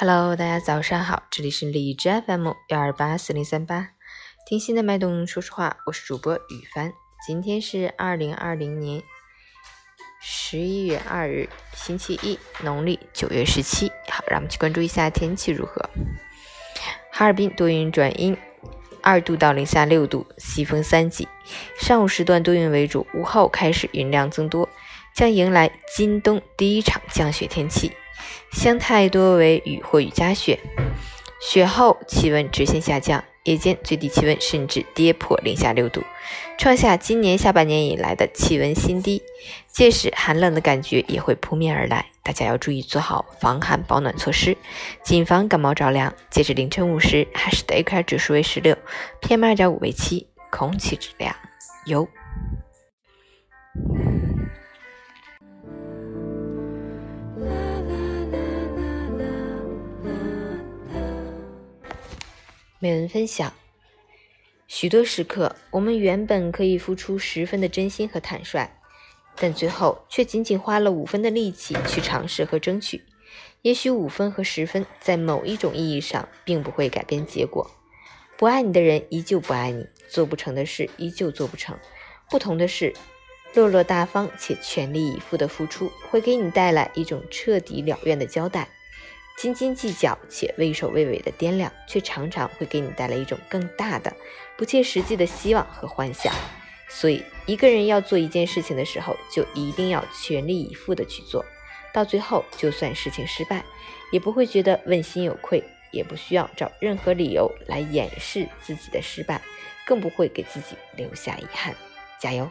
[0.00, 3.88] Hello，大家早上好，这里是荔枝 FM 幺二八四零三八，
[4.46, 6.92] 听心的脉动，说实话，我是主播雨帆。
[7.26, 9.02] 今天是二零二零年
[10.20, 13.90] 十一月二日，星期一，农历九月十七。
[14.08, 15.90] 好，让我们去关注一下天气如何。
[17.10, 18.36] 哈尔滨多云转阴，
[19.02, 21.26] 二度到零下六度，西风三级。
[21.76, 24.68] 上午时段多云为主，午后开始云量增多，
[25.14, 27.92] 将迎来今冬第一场降雪天气。
[28.52, 30.58] 湘态多为雨或雨夹雪，
[31.40, 36.02] 雪后气温直线下降，夜间最低气温甚至跌破零下六度，
[36.56, 39.22] 创下今年下半年以来的气温新低。
[39.68, 44.56] 届时寒冷的感觉也会扑面而来，大家要注意做好防寒保暖措施，
[45.04, 46.12] 谨防感冒着凉。
[46.30, 48.76] 截至凌晨五时，海市的 AQI 指数为十六
[49.20, 51.34] ，PM 二点五为七，空气质量
[51.86, 52.08] 优。
[62.80, 63.52] 美文分享：
[64.68, 68.70] 许多时刻，我们原本可以付出十分的真心和坦率，
[69.34, 73.02] 但最后却仅仅花了五分的力气去尝试和争取。
[73.62, 77.68] 也许五分和十分，在某一种意义上，并不会改变结果。
[78.36, 81.76] 不爱你的人依旧不爱你，做不成的事依旧做不成。
[82.30, 82.94] 不同的是，
[83.54, 88.68] 落落大方且全力以赴的付出，会给你带来一种彻底了愿的交代。
[89.38, 94.12] 斤斤计较且畏首畏尾的掂量，却常常会给你带来一种更大的、
[94.56, 96.34] 不切实际的希望和幻想。
[96.88, 101.44] 所以，一个人要做一件事情的时候，就一定要全力以赴的去做，
[101.92, 103.64] 到最后，就算事情失败，
[104.10, 109.40] 也不会觉得问心有愧，也不需要找任何理由来掩饰自己的失败，
[109.86, 111.72] 更不会给自己留下遗憾。
[112.18, 112.50] 加油！